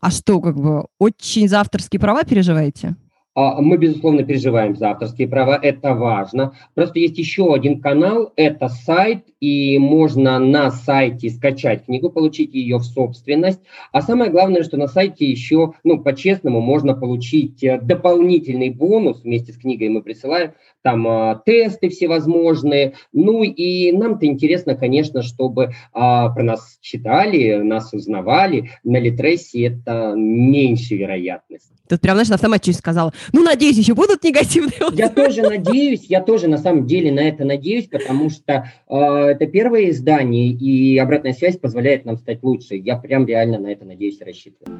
А 0.00 0.10
что, 0.10 0.40
как 0.40 0.56
бы, 0.56 0.86
очень 0.98 1.48
за 1.48 1.60
авторские 1.60 2.00
права 2.00 2.24
переживаете? 2.24 2.96
А, 3.40 3.62
мы, 3.62 3.78
безусловно, 3.78 4.22
переживаем 4.22 4.76
за 4.76 4.90
авторские 4.90 5.26
права, 5.26 5.58
это 5.60 5.94
важно. 5.94 6.52
Просто 6.74 6.98
есть 6.98 7.16
еще 7.16 7.54
один 7.54 7.80
канал, 7.80 8.34
это 8.36 8.68
сайт, 8.68 9.24
и 9.40 9.78
можно 9.78 10.38
на 10.38 10.70
сайте 10.70 11.30
скачать 11.30 11.86
книгу, 11.86 12.10
получить 12.10 12.52
ее 12.52 12.76
в 12.76 12.84
собственность. 12.84 13.60
А 13.92 14.02
самое 14.02 14.30
главное, 14.30 14.62
что 14.62 14.76
на 14.76 14.88
сайте 14.88 15.24
еще, 15.24 15.72
ну, 15.84 15.98
по-честному, 16.02 16.60
можно 16.60 16.94
получить 16.94 17.64
э, 17.64 17.80
дополнительный 17.80 18.68
бонус 18.68 19.22
вместе 19.22 19.52
с 19.52 19.56
книгой 19.56 19.88
мы 19.88 20.02
присылаем, 20.02 20.52
там 20.82 21.06
а, 21.08 21.42
тесты 21.46 21.88
всевозможные. 21.88 22.94
Ну 23.12 23.42
и 23.42 23.92
нам-то 23.92 24.26
интересно, 24.26 24.74
конечно, 24.74 25.22
чтобы 25.22 25.72
а, 25.92 26.28
про 26.28 26.42
нас 26.42 26.78
читали, 26.82 27.56
нас 27.56 27.92
узнавали. 27.94 28.70
На 28.84 28.98
Литресе 28.98 29.66
это 29.66 30.12
меньше 30.14 30.96
вероятность. 30.96 31.72
Тут 31.88 32.00
прям, 32.00 32.14
знаешь, 32.14 32.28
на 32.28 32.36
автомате 32.36 32.72
сказала, 32.72 33.12
ну, 33.32 33.42
надеюсь, 33.42 33.78
еще 33.78 33.94
будут 33.94 34.24
негативные 34.24 34.80
отзывы. 34.80 34.98
Я 34.98 35.08
тоже 35.08 35.42
надеюсь, 35.42 36.04
я 36.06 36.20
тоже 36.20 36.48
на 36.48 36.58
самом 36.58 36.86
деле 36.86 37.12
на 37.12 37.20
это 37.20 37.44
надеюсь, 37.44 37.86
потому 37.86 38.30
что 38.30 38.70
э, 38.88 38.96
это 38.96 39.46
первое 39.46 39.90
издание, 39.90 40.48
и 40.48 40.98
обратная 40.98 41.32
связь 41.32 41.56
позволяет 41.58 42.04
нам 42.04 42.16
стать 42.16 42.42
лучше. 42.42 42.76
Я 42.76 42.96
прям 42.96 43.26
реально 43.26 43.58
на 43.58 43.68
это 43.68 43.84
надеюсь 43.84 44.20
и 44.20 44.24
рассчитываю. 44.24 44.78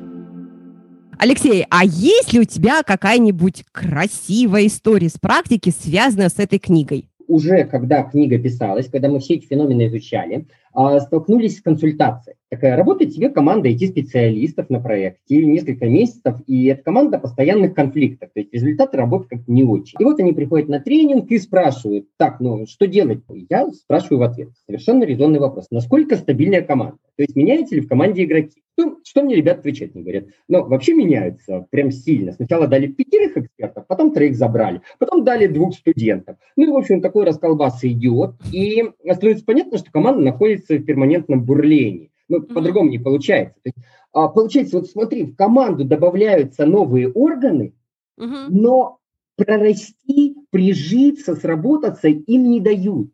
Алексей, 1.19 1.66
а 1.69 1.85
есть 1.85 2.33
ли 2.33 2.40
у 2.40 2.45
тебя 2.45 2.83
какая-нибудь 2.83 3.64
красивая 3.73 4.66
история 4.66 5.11
с 5.11 5.19
практики, 5.19 5.71
связанная 5.71 6.30
с 6.30 6.38
этой 6.38 6.59
книгой? 6.59 7.11
Уже 7.28 7.64
когда 7.64 8.02
книга 8.02 8.38
писалась, 8.38 8.88
когда 8.88 9.09
мы 9.09 9.21
все 9.21 9.35
эти 9.35 9.47
феномены 9.47 9.87
изучали, 9.87 10.47
столкнулись 10.72 11.58
с 11.58 11.62
консультацией. 11.62 12.36
Такая 12.50 12.76
работает 12.76 13.14
тебе 13.14 13.28
команда 13.28 13.68
IT-специалистов 13.68 14.70
на 14.70 14.80
проекте 14.80 15.44
несколько 15.44 15.86
месяцев, 15.86 16.36
и 16.46 16.66
это 16.66 16.82
команда 16.82 17.18
постоянных 17.18 17.74
конфликтов, 17.74 18.30
то 18.35 18.40
есть 18.40 18.52
результаты 18.52 18.96
работы 18.96 19.28
как-то 19.28 19.52
не 19.52 19.62
очень. 19.62 19.96
И 20.00 20.04
вот 20.04 20.18
они 20.18 20.33
приходят 20.33 20.68
на 20.68 20.80
тренинг 20.80 21.30
и 21.30 21.38
спрашивают, 21.38 22.06
так, 22.16 22.40
ну 22.40 22.66
что 22.66 22.87
делать? 22.87 23.20
Я 23.48 23.68
спрашиваю 23.70 24.18
в 24.18 24.22
ответ. 24.22 24.48
Совершенно 24.66 25.04
резонный 25.04 25.38
вопрос. 25.38 25.66
Насколько 25.70 26.16
стабильная 26.16 26.62
команда? 26.62 26.98
То 27.16 27.22
есть 27.22 27.37
меняются 27.37 27.74
ли 27.74 27.83
в 27.83 27.88
команде 27.88 28.24
игроки? 28.24 28.62
Что, 28.78 28.96
что 29.04 29.22
мне 29.22 29.35
ребята 29.35 29.61
отвечать 29.61 29.94
не 29.94 30.02
говорят? 30.02 30.24
Но 30.48 30.64
вообще 30.64 30.94
меняются 30.94 31.66
прям 31.70 31.90
сильно. 31.90 32.33
Сначала 32.33 32.66
дали 32.66 32.87
пятерых 32.87 33.37
экспертов, 33.37 33.87
потом 33.87 34.12
троих 34.12 34.37
забрали, 34.37 34.80
потом 34.98 35.22
дали 35.22 35.46
двух 35.46 35.74
студентов. 35.74 36.37
Ну 36.56 36.64
и, 36.64 36.70
в 36.70 36.76
общем, 36.76 37.02
такой 37.02 37.26
расколбас 37.26 37.85
идет. 37.85 38.37
И 38.52 38.83
становится 39.12 39.44
понятно, 39.44 39.78
что 39.78 39.90
команда 39.90 40.22
находится 40.22 40.60
в 40.68 40.85
перманентном 40.85 41.44
бурлении. 41.44 42.11
Ну, 42.29 42.38
mm-hmm. 42.38 42.55
по-другому 42.55 42.90
не 42.90 42.99
получается. 42.99 43.57
То 43.62 43.70
есть, 43.75 43.79
а, 44.12 44.29
получается, 44.29 44.79
вот 44.79 44.88
смотри, 44.88 45.25
в 45.25 45.37
команду 45.37 45.85
добавляются 45.85 46.66
новые 46.66 47.11
органы, 47.11 47.75
mm-hmm. 48.18 48.46
но 48.49 48.99
прорасти, 49.37 50.37
прижиться, 50.51 51.35
сработаться 51.35 52.09
им 52.09 52.51
не 52.51 52.61
дают. 52.61 53.11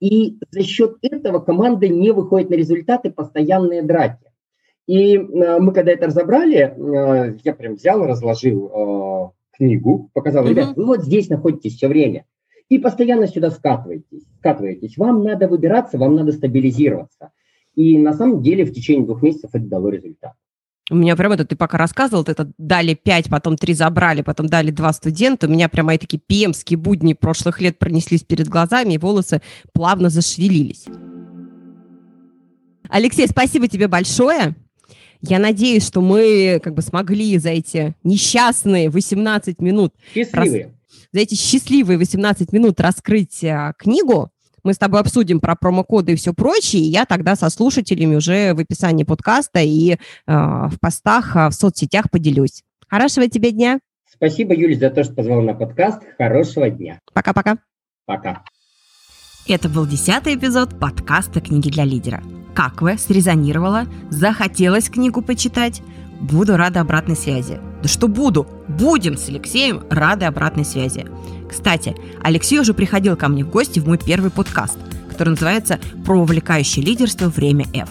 И 0.00 0.38
за 0.50 0.62
счет 0.62 0.98
этого 1.02 1.38
команда 1.38 1.88
не 1.88 2.12
выходит 2.12 2.50
на 2.50 2.54
результаты, 2.54 3.10
постоянные 3.10 3.82
драки. 3.82 4.30
И 4.86 5.16
э, 5.16 5.58
мы 5.58 5.72
когда 5.72 5.92
это 5.92 6.06
разобрали, 6.06 6.58
э, 6.58 7.38
я 7.42 7.54
прям 7.54 7.76
взял, 7.76 8.04
разложил 8.04 8.68
э, 8.68 9.56
книгу, 9.56 10.10
показал, 10.12 10.46
ребят, 10.46 10.76
вы 10.76 10.84
вот 10.84 11.04
здесь 11.04 11.30
находитесь 11.30 11.76
все 11.76 11.88
время. 11.88 12.26
И 12.68 12.78
постоянно 12.78 13.26
сюда 13.26 13.50
скатываетесь, 13.50 14.24
скатываетесь. 14.38 14.96
Вам 14.96 15.22
надо 15.22 15.48
выбираться, 15.48 15.98
вам 15.98 16.14
надо 16.14 16.32
стабилизироваться. 16.32 17.30
И 17.74 17.98
на 17.98 18.12
самом 18.14 18.42
деле 18.42 18.64
в 18.64 18.72
течение 18.72 19.04
двух 19.04 19.22
месяцев 19.22 19.50
это 19.52 19.64
дало 19.64 19.90
результат. 19.90 20.32
У 20.90 20.96
меня 20.96 21.16
прям 21.16 21.32
это, 21.32 21.46
ты 21.46 21.56
пока 21.56 21.78
рассказывал, 21.78 22.24
это 22.26 22.52
дали 22.58 22.92
пять, 22.92 23.30
потом 23.30 23.56
три 23.56 23.72
забрали, 23.72 24.20
потом 24.20 24.48
дали 24.48 24.70
два 24.70 24.92
студента. 24.92 25.46
У 25.46 25.50
меня 25.50 25.70
прямо 25.70 25.88
мои 25.88 25.98
такие 25.98 26.20
пемские 26.24 26.78
будни 26.78 27.14
прошлых 27.14 27.60
лет 27.62 27.78
пронеслись 27.78 28.22
перед 28.22 28.48
глазами, 28.48 28.94
и 28.94 28.98
волосы 28.98 29.40
плавно 29.72 30.10
зашевелились. 30.10 30.84
Алексей, 32.90 33.26
спасибо 33.26 33.66
тебе 33.66 33.88
большое. 33.88 34.54
Я 35.22 35.38
надеюсь, 35.38 35.86
что 35.86 36.02
мы 36.02 36.60
как 36.62 36.74
бы 36.74 36.82
смогли 36.82 37.38
за 37.38 37.48
эти 37.50 37.94
несчастные 38.04 38.90
18 38.90 39.60
минут... 39.62 39.94
Счастливые. 40.14 40.64
Рас... 40.64 40.72
За 41.12 41.20
эти 41.20 41.34
счастливые 41.34 41.98
18 41.98 42.52
минут 42.52 42.80
раскрыть 42.80 43.44
а, 43.44 43.72
книгу. 43.78 44.30
Мы 44.64 44.72
с 44.72 44.78
тобой 44.78 45.00
обсудим 45.00 45.40
про 45.40 45.56
промокоды 45.56 46.12
и 46.12 46.16
все 46.16 46.32
прочее, 46.32 46.82
и 46.82 46.86
я 46.86 47.04
тогда 47.04 47.36
со 47.36 47.50
слушателями 47.50 48.16
уже 48.16 48.54
в 48.54 48.60
описании 48.60 49.04
подкаста 49.04 49.60
и 49.60 49.92
э, 49.92 49.96
в 50.26 50.78
постах 50.80 51.36
э, 51.36 51.48
в 51.50 51.52
соцсетях 51.52 52.10
поделюсь. 52.10 52.62
Хорошего 52.88 53.28
тебе 53.28 53.52
дня. 53.52 53.78
Спасибо, 54.10 54.54
Юль, 54.54 54.78
за 54.78 54.88
то, 54.88 55.04
что 55.04 55.12
позвал 55.12 55.42
на 55.42 55.52
подкаст. 55.52 56.00
Хорошего 56.16 56.70
дня. 56.70 56.98
Пока-пока. 57.12 57.58
Пока. 58.06 58.42
Это 59.46 59.68
был 59.68 59.86
десятый 59.86 60.36
эпизод 60.36 60.80
подкаста 60.80 61.42
«Книги 61.42 61.68
для 61.68 61.84
лидера». 61.84 62.22
Как 62.54 62.80
вы? 62.80 62.96
Срезонировало? 62.96 63.84
Захотелось 64.08 64.88
книгу 64.88 65.20
почитать? 65.20 65.82
Буду 66.24 66.56
рада 66.56 66.80
обратной 66.80 67.16
связи. 67.16 67.60
Да 67.82 67.88
что 67.88 68.08
буду? 68.08 68.46
Будем 68.66 69.18
с 69.18 69.28
Алексеем 69.28 69.82
рады 69.90 70.24
обратной 70.24 70.64
связи. 70.64 71.04
Кстати, 71.50 71.94
Алексей 72.22 72.58
уже 72.58 72.72
приходил 72.72 73.14
ко 73.14 73.28
мне 73.28 73.44
в 73.44 73.50
гости 73.50 73.78
в 73.78 73.86
мой 73.86 73.98
первый 73.98 74.30
подкаст, 74.30 74.78
который 75.10 75.30
называется 75.30 75.78
«Про 76.06 76.22
увлекающее 76.22 76.82
лидерство. 76.82 77.28
Время 77.28 77.66
F». 77.74 77.90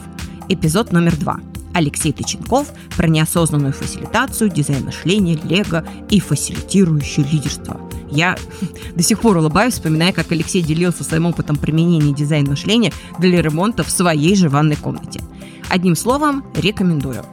Эпизод 0.50 0.92
номер 0.92 1.16
два. 1.16 1.42
Алексей 1.76 2.12
Тыченков 2.12 2.70
про 2.98 3.08
неосознанную 3.08 3.72
фасилитацию, 3.72 4.50
дизайн 4.50 4.84
мышления, 4.84 5.40
лего 5.44 5.86
и 6.10 6.20
фасилитирующее 6.20 7.28
лидерство. 7.32 7.80
Я 8.10 8.36
до 8.96 9.04
сих 9.04 9.20
пор 9.20 9.38
улыбаюсь, 9.38 9.76
вспоминая, 9.76 10.12
как 10.12 10.32
Алексей 10.32 10.64
делился 10.64 11.04
своим 11.04 11.28
опытом 11.28 11.56
применения 11.56 12.14
дизайн 12.14 12.48
мышления 12.48 12.94
для 13.20 13.44
ремонта 13.44 13.84
в 13.84 13.92
своей 13.92 14.36
же 14.36 14.50
ванной 14.50 14.76
комнате. 14.76 15.22
Одним 15.70 15.96
словом, 15.96 16.44
рекомендую. 16.56 17.24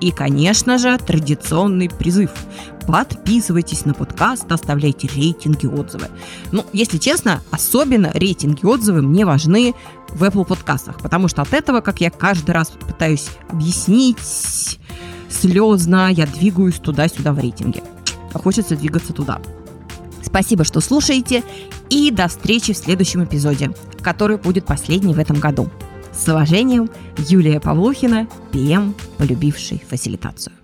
И, 0.00 0.12
конечно 0.12 0.78
же, 0.78 0.96
традиционный 0.98 1.90
призыв. 1.90 2.30
Подписывайтесь 2.86 3.84
на 3.84 3.92
подкаст, 3.92 4.50
оставляйте 4.50 5.08
рейтинги, 5.14 5.66
отзывы. 5.66 6.08
Ну, 6.52 6.64
если 6.72 6.98
честно, 6.98 7.42
особенно 7.50 8.10
рейтинги, 8.14 8.64
отзывы 8.64 9.02
мне 9.02 9.26
важны 9.26 9.74
в 10.08 10.24
Apple 10.24 10.46
подкастах, 10.46 11.00
потому 11.00 11.28
что 11.28 11.42
от 11.42 11.52
этого, 11.52 11.82
как 11.82 12.00
я 12.00 12.10
каждый 12.10 12.52
раз 12.52 12.68
пытаюсь 12.70 13.28
объяснить 13.48 14.78
слезно, 15.28 16.10
я 16.10 16.26
двигаюсь 16.26 16.76
туда-сюда 16.76 17.32
в 17.32 17.38
рейтинге. 17.38 17.82
А 18.32 18.38
хочется 18.38 18.76
двигаться 18.76 19.12
туда. 19.12 19.40
Спасибо, 20.22 20.64
что 20.64 20.80
слушаете, 20.80 21.42
и 21.90 22.10
до 22.10 22.28
встречи 22.28 22.72
в 22.72 22.76
следующем 22.78 23.24
эпизоде, 23.24 23.72
который 24.00 24.36
будет 24.36 24.64
последний 24.64 25.12
в 25.12 25.18
этом 25.18 25.38
году. 25.38 25.68
С 26.12 26.28
уважением, 26.28 26.90
Юлия 27.16 27.60
Павлухина, 27.60 28.26
ПМ, 28.52 28.94
полюбивший 29.16 29.82
фасилитацию. 29.88 30.59